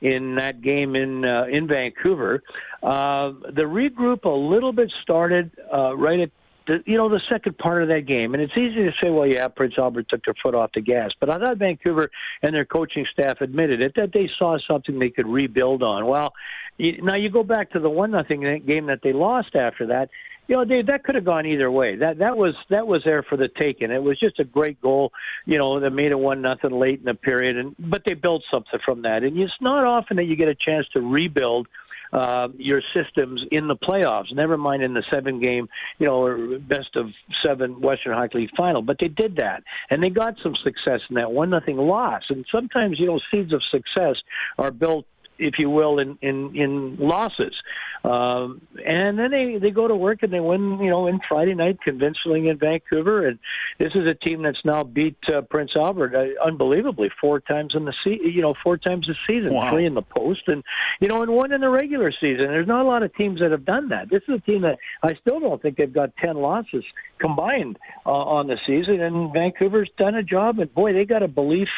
[0.00, 2.42] in that game in uh, in Vancouver,
[2.82, 6.30] uh, the regroup a little bit started uh, right at
[6.68, 9.26] the, you know the second part of that game, and it's easy to say, well,
[9.26, 12.10] yeah, Prince Albert took their foot off the gas, but I thought Vancouver
[12.42, 16.06] and their coaching staff admitted it that they saw something they could rebuild on.
[16.06, 16.34] Well,
[16.76, 20.10] you, now you go back to the one nothing game that they lost after that
[20.48, 21.96] you know, Dave, that could have gone either way.
[21.96, 23.90] That that was that was there for the taking.
[23.90, 25.12] It was just a great goal,
[25.44, 28.42] you know, that made it one nothing late in the period, and but they built
[28.50, 29.22] something from that.
[29.22, 31.68] And it's not often that you get a chance to rebuild
[32.14, 34.32] uh, your systems in the playoffs.
[34.32, 37.08] Never mind in the seven game, you know, best of
[37.44, 38.80] seven Western Hockey League final.
[38.80, 42.22] But they did that, and they got some success in that one nothing loss.
[42.30, 44.16] And sometimes, you know, seeds of success
[44.56, 45.04] are built
[45.38, 47.54] if you will, in in, in losses.
[48.04, 51.54] Um, and then they they go to work and they win, you know, in Friday
[51.54, 53.26] night convincingly in Vancouver.
[53.26, 53.38] And
[53.78, 57.84] this is a team that's now beat uh, Prince Albert uh, unbelievably four times in
[57.84, 59.70] the se- you know, four times this season, wow.
[59.70, 60.62] three in the post, and
[61.00, 62.46] you know, and one in the regular season.
[62.46, 64.10] There's not a lot of teams that have done that.
[64.10, 66.84] This is a team that I still don't think they've got ten losses
[67.18, 70.58] combined uh, on the season, and Vancouver's done a job.
[70.58, 71.68] And boy, they got a belief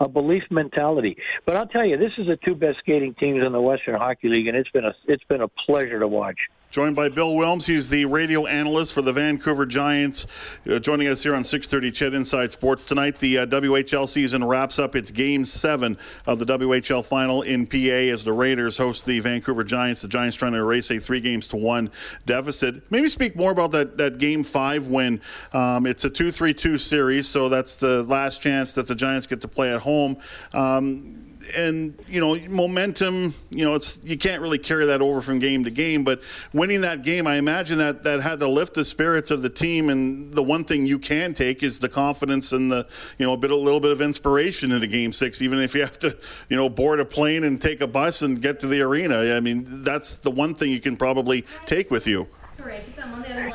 [0.00, 1.16] a belief mentality.
[1.46, 4.28] But I'll tell you, this is the two best skating teams in the Western Hockey
[4.28, 6.38] League, and it's been a it's been a pleasure to watch.
[6.70, 10.26] Joined by Bill Wilms, he's the radio analyst for the Vancouver Giants.
[10.68, 13.18] Uh, joining us here on 6:30 CHED Inside Sports tonight.
[13.18, 17.76] The uh, WHL season wraps up its Game Seven of the WHL final in PA
[18.12, 20.02] as the Raiders host the Vancouver Giants.
[20.02, 21.90] The Giants trying to erase a three games to one
[22.24, 22.88] deficit.
[22.90, 25.20] Maybe speak more about that that Game Five win.
[25.52, 29.48] Um, it's a two-three-two series, so that's the last chance that the Giants get to
[29.48, 30.18] play at home.
[30.52, 35.38] Um, and you know momentum you know it's you can't really carry that over from
[35.38, 38.84] game to game but winning that game i imagine that that had to lift the
[38.84, 42.70] spirits of the team and the one thing you can take is the confidence and
[42.70, 42.86] the
[43.18, 45.80] you know a bit a little bit of inspiration into game 6 even if you
[45.82, 46.16] have to
[46.48, 49.36] you know board a plane and take a bus and get to the arena.
[49.36, 52.28] I mean that's the one thing you can probably take with you.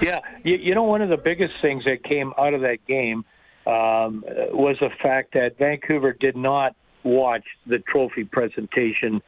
[0.01, 3.25] Yeah you, you know one of the biggest things that came out of that game
[3.65, 9.21] um, was the fact that Vancouver did not watch the trophy presentation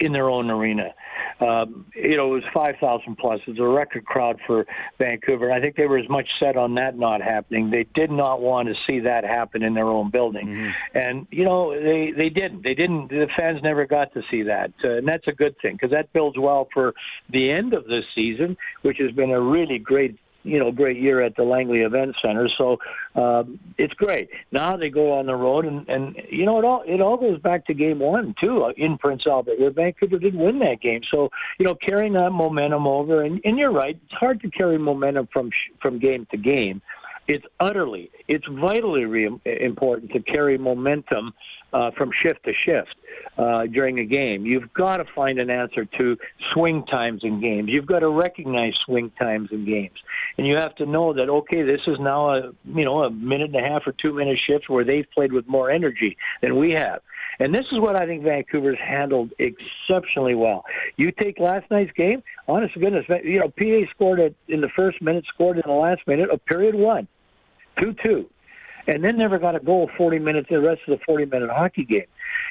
[0.00, 0.94] in their own arena.
[1.40, 3.40] Um, you know, it was 5,000 plus.
[3.46, 4.66] It was a record crowd for
[4.98, 5.52] Vancouver.
[5.52, 7.70] I think they were as much set on that not happening.
[7.70, 10.46] They did not want to see that happen in their own building.
[10.46, 10.98] Mm-hmm.
[10.98, 12.62] And, you know, they, they didn't.
[12.62, 13.08] They didn't.
[13.08, 14.72] The fans never got to see that.
[14.82, 16.94] Uh, and that's a good thing because that builds well for
[17.30, 21.20] the end of this season, which has been a really great you know great year
[21.20, 22.48] at the Langley Event Center.
[22.56, 22.78] So
[23.14, 24.28] um, it's great.
[24.52, 27.40] Now they go on the road, and and you know it all it all goes
[27.40, 31.00] back to game one too uh, in Prince Albert, where Vancouver did win that game.
[31.10, 34.78] So you know carrying that momentum over, and and you're right, it's hard to carry
[34.78, 36.80] momentum from from game to game
[37.26, 41.32] it's utterly, it's vitally re- important to carry momentum
[41.72, 42.94] uh, from shift to shift
[43.36, 44.46] uh, during a game.
[44.46, 46.16] You've got to find an answer to
[46.52, 47.68] swing times in games.
[47.70, 49.98] You've got to recognize swing times in games,
[50.38, 53.50] and you have to know that okay, this is now a you know a minute
[53.54, 56.72] and a half or two minute shift where they've played with more energy than we
[56.72, 57.00] have.
[57.40, 60.64] And this is what I think Vancouver's handled exceptionally well.
[60.96, 64.68] You take last night's game, honest to goodness, you know, PA scored it in the
[64.76, 67.08] first minute, scored in the last minute of period one.
[67.82, 68.30] 2 2.
[68.86, 71.84] And then never got a goal 40 minutes, the rest of the 40 minute hockey
[71.84, 72.04] game.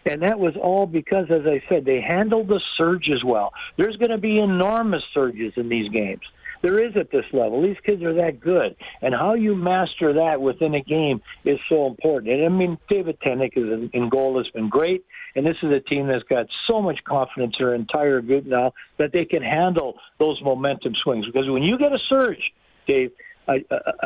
[0.06, 3.54] And that was all because, as I said, they handled the surges well.
[3.78, 6.22] There's going to be enormous surges in these games.
[6.62, 7.62] There is at this level.
[7.62, 8.78] These kids are that good.
[9.02, 12.34] And how you master that within a game is so important.
[12.34, 15.04] And I mean, David Tendeck is in, in goal has been great.
[15.36, 18.72] And this is a team that's got so much confidence in their entire group now
[18.98, 21.26] that they can handle those momentum swings.
[21.26, 22.54] Because when you get a surge,
[22.88, 23.12] Dave,
[23.48, 23.56] uh,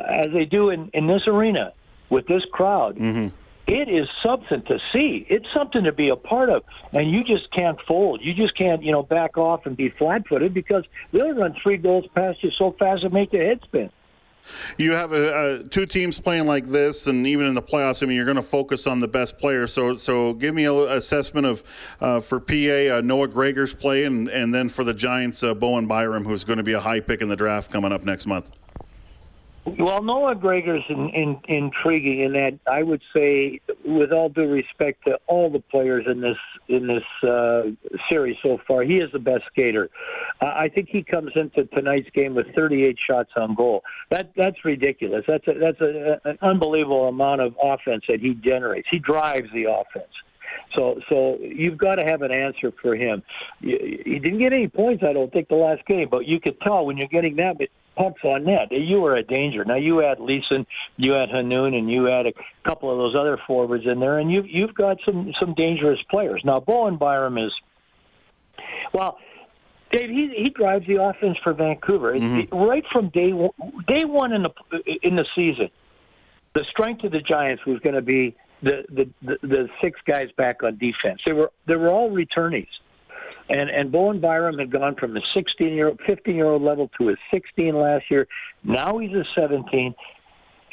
[0.08, 1.74] as they do in, in this arena
[2.10, 2.96] with this crowd.
[2.96, 3.28] Mm-hmm.
[3.68, 5.26] It is something to see.
[5.30, 8.22] It's something to be a part of, and you just can't fold.
[8.24, 12.06] You just can't, you know, back off and be flat-footed because they'll run three goals
[12.16, 13.90] past you so fast it make your head spin.
[14.78, 18.16] You have a, two teams playing like this, and even in the playoffs, I mean,
[18.16, 19.74] you're going to focus on the best players.
[19.74, 21.64] So, so give me an assessment of
[22.00, 22.54] uh, for PA
[22.98, 26.58] uh, Noah Gregor's play, and and then for the Giants, uh, Bowen Byram, who's going
[26.58, 28.52] to be a high pick in the draft coming up next month.
[29.68, 35.04] Well, Noah Gregor's in, in, intriguing in that I would say, with all due respect
[35.06, 36.38] to all the players in this
[36.70, 37.64] in this uh,
[38.10, 39.90] series so far, he is the best skater.
[40.40, 43.84] Uh, I think he comes into tonight's game with 38 shots on goal.
[44.10, 45.26] That that's ridiculous.
[45.28, 48.88] That's a, that's a, an unbelievable amount of offense that he generates.
[48.90, 50.14] He drives the offense.
[50.76, 53.24] So, so you've got to have an answer for him.
[53.60, 56.86] He didn't get any points, I don't think, the last game, but you could tell
[56.86, 57.58] when you're getting that
[57.98, 59.66] pucks on net, you were a danger.
[59.66, 60.66] Now you add Leason,
[60.98, 62.34] you add Hannoun, and you add a
[62.68, 66.42] couple of those other forwards in there, and you've you've got some some dangerous players.
[66.46, 67.52] Now Bowen Byram is,
[68.94, 69.18] well,
[69.92, 72.56] Dave, he he drives the offense for Vancouver mm-hmm.
[72.56, 73.52] right from day one,
[73.88, 74.52] day one in the
[75.02, 75.70] in the season.
[76.54, 78.84] The strength of the Giants was going to be the,
[79.22, 81.22] the the six guys back on defense.
[81.26, 82.68] They were they were all returnees.
[83.50, 87.10] And and Bowen Byram had gone from a 16 year 15 year old level to
[87.10, 88.28] a 16 last year.
[88.64, 89.96] Now he's a 17.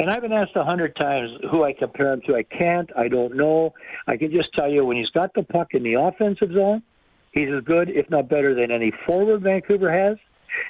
[0.00, 2.34] And I've been asked a hundred times who I compare him to.
[2.34, 2.90] I can't.
[2.96, 3.72] I don't know.
[4.08, 6.82] I can just tell you when he's got the puck in the offensive zone,
[7.32, 10.18] he's as good, if not better, than any forward Vancouver has.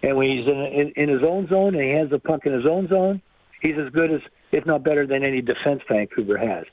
[0.03, 2.53] And when he's in, in, in his own zone and he has the puck in
[2.53, 3.23] his own zone,
[3.63, 4.21] he's as good as,
[4.55, 6.65] if not better, than any defense Vancouver has.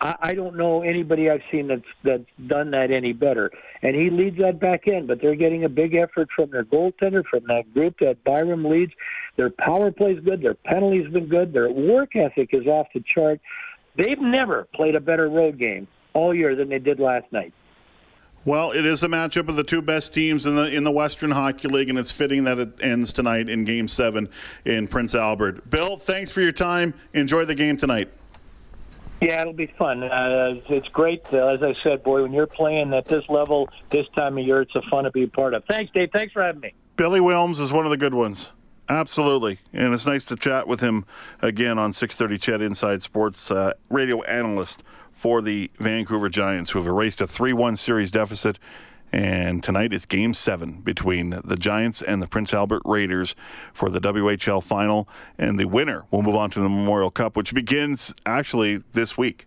[0.00, 3.50] I, I don't know anybody I've seen that's that's done that any better.
[3.82, 7.24] And he leads that back end, but they're getting a big effort from their goaltender,
[7.24, 8.92] from that group that Byram leads.
[9.36, 13.40] Their power play's good, their penalties been good, their work ethic is off the chart.
[13.96, 17.54] They've never played a better road game all year than they did last night.
[18.44, 21.30] Well, it is a matchup of the two best teams in the in the Western
[21.30, 24.28] Hockey League, and it's fitting that it ends tonight in Game Seven
[24.64, 25.70] in Prince Albert.
[25.70, 26.92] Bill, thanks for your time.
[27.12, 28.12] Enjoy the game tonight.
[29.20, 30.02] Yeah, it'll be fun.
[30.02, 31.24] Uh, it's great.
[31.32, 34.62] Uh, as I said, boy, when you're playing at this level this time of year,
[34.62, 35.64] it's a fun to be a part of.
[35.66, 36.10] Thanks, Dave.
[36.12, 36.74] Thanks for having me.
[36.96, 38.48] Billy Wilms is one of the good ones.
[38.88, 41.04] Absolutely, and it's nice to chat with him
[41.40, 42.40] again on 6:30.
[42.40, 44.82] CHED Inside Sports uh, radio analyst
[45.22, 48.58] for the Vancouver Giants, who have erased a 3-1 series deficit
[49.12, 53.36] and tonight is game seven between the Giants and the Prince Albert Raiders
[53.72, 55.08] for the WHL final.
[55.38, 59.46] And the winner will move on to the Memorial Cup, which begins actually this week.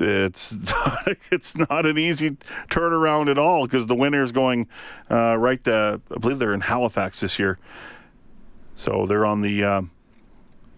[0.00, 2.30] It's not, it's not an easy
[2.68, 4.66] turnaround at all because the winner is going
[5.08, 7.56] uh, right to, I believe they're in Halifax this year.
[8.74, 9.82] So they're on the, uh,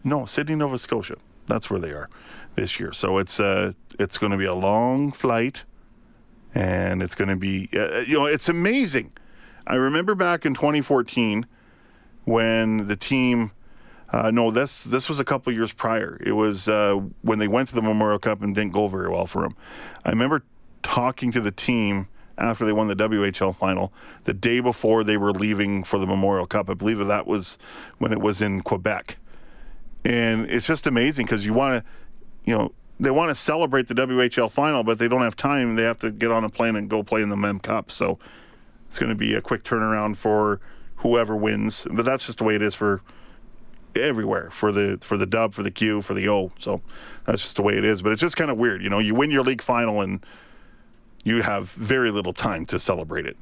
[0.04, 1.16] no, Sydney, Nova Scotia.
[1.46, 2.10] That's where they are
[2.58, 2.92] this year.
[2.92, 5.64] So it's, uh, it's going to be a long flight
[6.54, 9.12] and it's going to be uh, uh, you know it's amazing.
[9.66, 11.46] I remember back in 2014
[12.24, 13.52] when the team.
[14.10, 16.18] Uh, no, this this was a couple years prior.
[16.24, 19.26] It was uh, when they went to the Memorial Cup and didn't go very well
[19.26, 19.54] for them.
[20.02, 20.42] I remember
[20.82, 23.92] talking to the team after they won the WHL final
[24.24, 26.70] the day before they were leaving for the Memorial Cup.
[26.70, 27.58] I believe that was
[27.98, 29.18] when it was in Quebec,
[30.06, 31.90] and it's just amazing because you want to,
[32.48, 35.76] you know, they want to celebrate the WHL final, but they don't have time.
[35.76, 37.90] They have to get on a plane and go play in the Mem Cup.
[37.90, 38.18] So
[38.88, 40.58] it's going to be a quick turnaround for
[40.96, 41.86] whoever wins.
[41.90, 43.02] But that's just the way it is for
[43.94, 46.50] everywhere for the for the dub, for the Q, for the O.
[46.58, 46.80] So
[47.26, 48.00] that's just the way it is.
[48.00, 48.98] But it's just kind of weird, you know.
[48.98, 50.24] You win your league final and
[51.22, 53.36] you have very little time to celebrate it.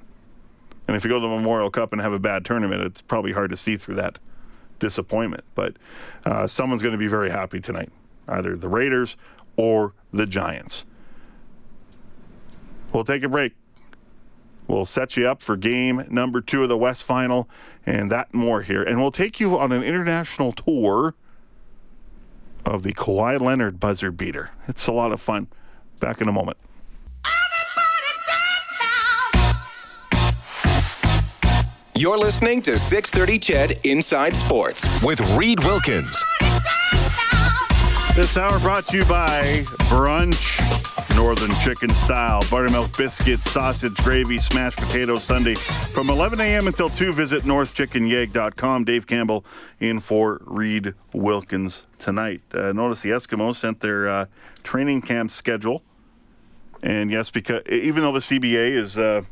[0.89, 3.31] And if you go to the Memorial Cup and have a bad tournament, it's probably
[3.31, 4.19] hard to see through that
[4.81, 5.45] disappointment.
[5.55, 5.77] But
[6.25, 7.93] uh, someone's going to be very happy tonight,
[8.29, 9.17] either the Raiders
[9.57, 10.85] or the Giants.
[12.93, 13.55] We'll take a break.
[14.69, 17.49] We'll set you up for game number two of the West Final
[17.85, 18.83] and that more here.
[18.83, 21.15] And we'll take you on an international tour
[22.65, 24.51] of the Kawhi Leonard buzzer beater.
[24.67, 25.47] It's a lot of fun.
[26.01, 26.59] Back in a moment.
[31.97, 36.23] You're listening to 630 CHED Inside Sports with Reed Wilkins.
[38.17, 39.61] This hour brought to you by
[39.91, 45.55] Brunch, Northern Chicken Style, buttermilk biscuits, sausage, gravy, smashed potato Sunday.
[45.55, 46.67] From 11 a.m.
[46.67, 48.85] until 2, visit northchickenyeg.com.
[48.85, 49.45] Dave Campbell
[49.81, 52.41] in for Reed Wilkins tonight.
[52.55, 54.27] Uh, notice the Eskimos sent their uh,
[54.63, 55.83] training camp schedule.
[56.83, 59.25] And yes, because even though the CBA is uh,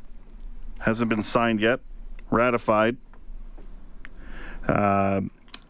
[0.80, 1.80] hasn't been signed yet,
[2.30, 2.98] ratified,
[4.68, 5.22] uh,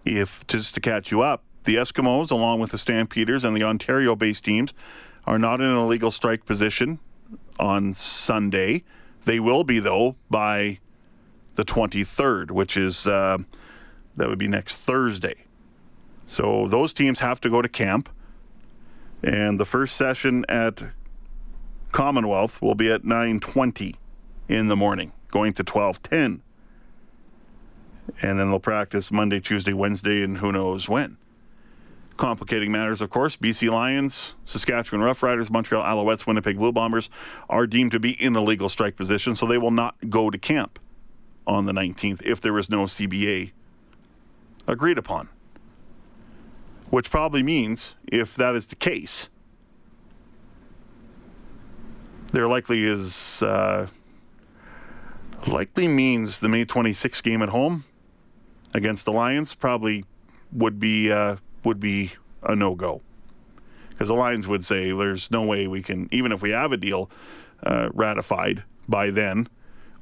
[0.05, 4.15] if just to catch you up, the Eskimos, along with the Stampeders and the Ontario
[4.15, 4.73] based teams,
[5.27, 6.99] are not in a legal strike position
[7.59, 8.85] on Sunday.
[9.25, 10.81] They will be, though, by
[11.55, 13.39] the 23rd, which is, uh,
[14.17, 15.45] that would be next Thursday.
[16.27, 18.09] So those teams have to go to camp.
[19.23, 20.83] And the first session at
[21.93, 23.97] Commonwealth will be at 9:20
[24.49, 26.43] in the morning, going to 12:10.
[28.21, 31.17] And then they'll practice Monday, Tuesday, Wednesday, and who knows when
[32.17, 37.11] complicating matters, of course, BC Lions, Saskatchewan Roughriders, Montreal Alouettes, Winnipeg Blue Bombers
[37.49, 40.39] are deemed to be in a legal strike position, so they will not go to
[40.39, 40.79] camp
[41.47, 43.53] on the 19th if there is no CBA
[44.67, 45.29] agreed upon.
[46.91, 49.29] Which probably means, if that is the case,
[52.33, 53.89] there likely is, uh,
[55.47, 57.85] likely means the May 26th game at home
[58.73, 60.05] against the Lions probably
[60.53, 61.11] would be.
[61.11, 62.13] Uh, would be
[62.43, 63.01] a no go.
[63.91, 66.77] Because the Lions would say there's no way we can, even if we have a
[66.77, 67.11] deal
[67.63, 69.49] uh, ratified by then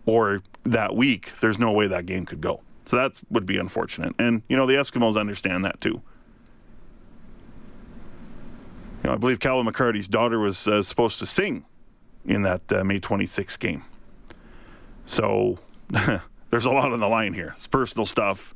[0.07, 2.61] or that week, there's no way that game could go.
[2.87, 4.15] So that would be unfortunate.
[4.19, 6.01] And, you know, the Eskimos understand that too.
[9.03, 11.65] You know, I believe Calvin McCarty's daughter was uh, supposed to sing
[12.25, 13.85] in that uh, May 26th game.
[15.07, 15.59] So
[16.51, 17.55] there's a lot on the line here.
[17.57, 18.55] It's personal stuff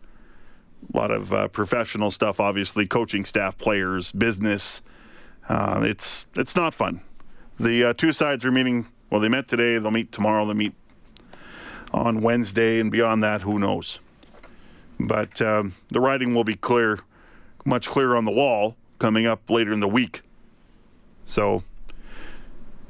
[0.92, 4.82] a lot of uh, professional stuff, obviously, coaching staff, players, business.
[5.48, 7.00] Uh, it's it's not fun.
[7.58, 8.86] The uh, two sides are meeting.
[9.10, 9.78] Well, they met today.
[9.78, 10.44] They'll meet tomorrow.
[10.44, 10.74] They'll meet
[11.92, 14.00] on Wednesday, and beyond that, who knows?
[14.98, 17.00] But um, the writing will be clear,
[17.64, 20.22] much clearer on the wall coming up later in the week.
[21.26, 21.62] So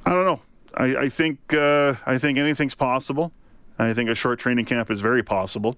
[0.04, 0.40] I don't know.
[0.74, 3.32] I, I think uh, I think anything's possible.
[3.78, 5.76] I think a short training camp is very possible.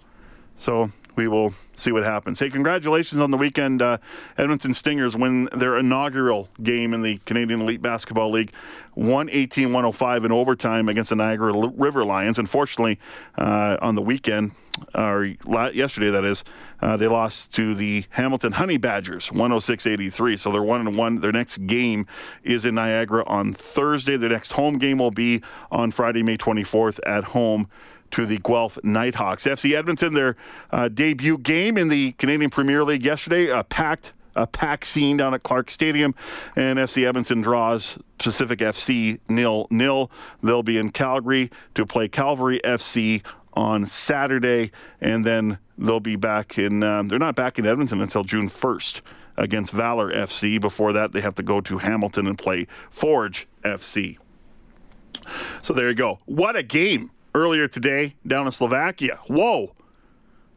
[0.59, 2.39] So we will see what happens.
[2.39, 3.83] Hey, congratulations on the weekend.
[3.83, 3.99] Uh,
[4.39, 8.53] Edmonton Stingers win their inaugural game in the Canadian Elite Basketball League,
[8.95, 12.39] 118 105 in overtime against the Niagara River Lions.
[12.39, 13.01] Unfortunately,
[13.37, 14.53] uh, on the weekend,
[14.95, 16.45] or yesterday that is,
[16.81, 20.39] uh, they lost to the Hamilton Honey Badgers 106-83.
[20.39, 21.21] So they're one and one.
[21.21, 22.07] Their next game
[22.45, 24.16] is in Niagara on Thursday.
[24.16, 25.43] Their next home game will be
[25.73, 27.69] on Friday, May 24th at home
[28.13, 29.45] to the Guelph Nighthawks.
[29.45, 30.37] FC Edmonton, their
[30.71, 35.35] uh, debut game in the Canadian Premier League yesterday, a packed a packed scene down
[35.35, 36.15] at Clark Stadium,
[36.55, 40.11] and FC Edmonton draws Pacific FC nil nil.
[40.43, 43.23] They'll be in Calgary to play Calvary FC
[43.55, 46.83] on Saturday, and then they'll be back in.
[46.83, 49.01] Um, they're not back in Edmonton until June 1st
[49.37, 50.61] against Valor FC.
[50.61, 54.19] Before that, they have to go to Hamilton and play Forge FC.
[55.63, 56.21] So there you go.
[56.27, 57.11] What a game!
[57.39, 59.20] Earlier today down in Slovakia.
[59.28, 59.74] Whoa.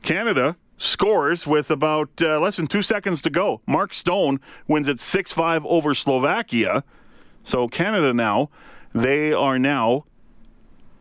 [0.02, 3.62] Canada scores with about uh, less than two seconds to go.
[3.68, 6.84] Mark Stone wins at 6 5 over Slovakia.
[7.44, 8.50] So Canada now,
[8.94, 10.06] they are now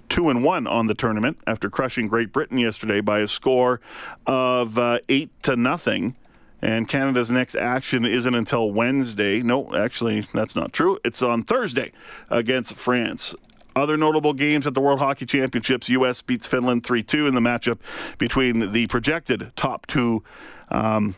[0.09, 3.81] two and one on the tournament after crushing Great Britain yesterday by a score
[4.27, 6.17] of uh, eight to nothing.
[6.63, 9.43] And Canada's next action isn't until Wednesday.
[9.43, 10.99] No, actually, that's not true.
[11.05, 11.93] It's on Thursday
[12.29, 13.35] against France.
[13.77, 16.23] Other notable games at the World Hockey Championships U.S.
[16.23, 17.79] beats Finland 3 2 in the matchup
[18.19, 20.23] between the projected top two
[20.71, 21.15] um,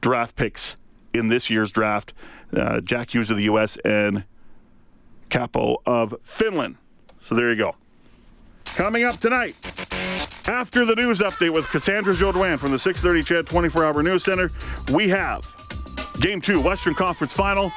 [0.00, 0.76] draft picks
[1.12, 2.12] in this year's draft
[2.56, 3.76] uh, Jack Hughes of the U.S.
[3.84, 4.24] and
[5.30, 6.76] Kaapo of Finland.
[7.22, 7.74] So there you go.
[8.64, 9.56] Coming up tonight,
[10.48, 14.50] after the news update with Cassandra Jodoin from the 630 CHED 24 Hour News Center,
[14.92, 15.44] we have
[16.20, 17.70] Game 2, Western Conference Final.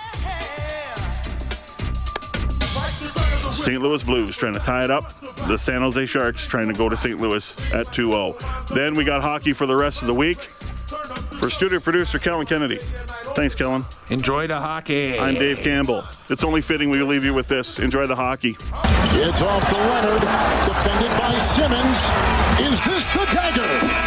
[3.67, 3.81] St.
[3.81, 5.11] Louis Blues trying to tie it up.
[5.45, 7.19] The San Jose Sharks trying to go to St.
[7.19, 8.35] Louis at 2 0.
[8.73, 10.37] Then we got hockey for the rest of the week.
[10.37, 12.77] For studio producer Kellen Kennedy.
[13.35, 13.83] Thanks, Kellen.
[14.09, 15.19] Enjoy the hockey.
[15.19, 16.01] I'm Dave Campbell.
[16.29, 17.77] It's only fitting we leave you with this.
[17.79, 18.55] Enjoy the hockey.
[19.19, 22.71] It's off to Leonard, defended by Simmons.
[22.71, 24.06] Is this the dagger?